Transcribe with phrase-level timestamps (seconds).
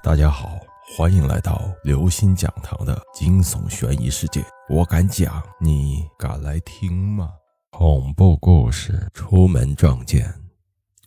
[0.00, 0.60] 大家好，
[0.96, 4.44] 欢迎来到刘星讲堂的惊悚悬疑世界。
[4.68, 7.32] 我敢讲，你敢来听吗？
[7.70, 10.32] 恐怖故事：出门撞见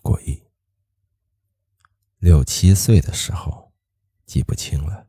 [0.00, 0.42] 鬼。
[2.18, 3.70] 六七岁的时候，
[4.24, 5.06] 记不清了，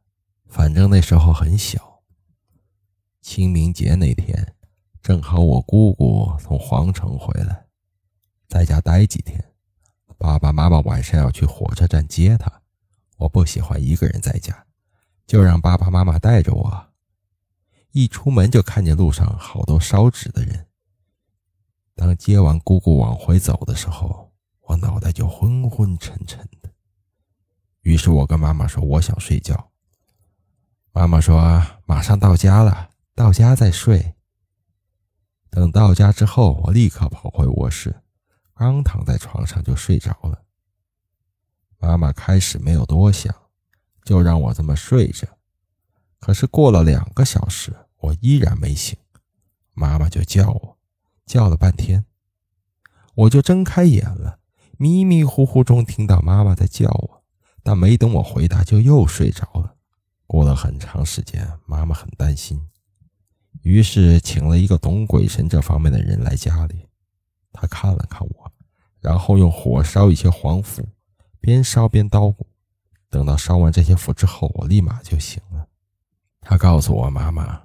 [0.50, 2.02] 反正那时候很小。
[3.21, 4.55] 清明节那天，
[5.02, 7.66] 正好我姑姑从皇城回来，
[8.50, 9.54] 在家待几天。
[10.18, 12.59] 爸爸妈妈晚上要去火车站接她。
[13.20, 14.66] 我不喜欢一个人在家，
[15.27, 16.88] 就让爸爸妈妈带着我。
[17.91, 20.68] 一出门就看见路上好多烧纸的人。
[21.96, 26.72] 当接完姑姑往回走的时候，我脑袋就昏昏沉沉的。
[27.82, 29.72] 于是我跟妈妈说：“我想睡觉。”
[30.94, 34.16] 妈妈说：“马上到家了，到家再睡。”
[35.52, 38.02] 等到家之后，我立刻跑回卧室，
[38.54, 40.38] 刚躺在床上就睡着了。
[41.80, 43.34] 妈妈开始没有多想，
[44.04, 45.26] 就让我这么睡着。
[46.20, 48.98] 可是过了两个小时，我依然没醒，
[49.74, 50.77] 妈妈就叫我，
[51.26, 52.04] 叫了半天，
[53.16, 54.40] 我就睁开眼了，
[54.77, 57.24] 迷迷糊糊中听到妈妈在叫我，
[57.63, 59.76] 但没等我回答，就又睡着了。
[60.27, 62.62] 过了很长时间，妈妈很担心，
[63.62, 66.90] 于是请了一个懂鬼神这方面的人来家里，
[67.53, 68.52] 他看了看我，
[69.00, 70.86] 然后用火烧一些黄符。
[71.50, 72.46] 边烧边叨咕，
[73.09, 75.68] 等到烧完这些符之后，我立马就醒了。
[76.42, 77.64] 他告诉我妈妈，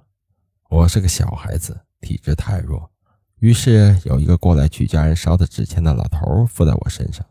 [0.71, 2.91] 我是个小孩子，体质太弱，
[3.41, 7.23] 于是有一个过来取家人烧的纸钱的老头附在我身上。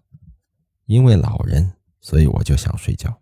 [0.86, 3.20] 因为老人，所以我就想睡觉。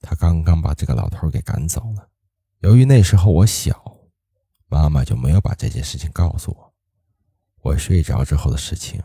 [0.00, 2.08] 他刚刚把这个老头给赶走了。
[2.62, 3.96] 由于那时候我小，
[4.66, 6.74] 妈妈就没有把这件事情告诉我。
[7.62, 9.00] 我睡着之后的事情，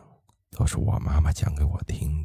[0.50, 2.25] 都是我妈妈讲给我听的。